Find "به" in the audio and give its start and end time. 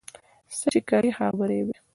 1.39-1.45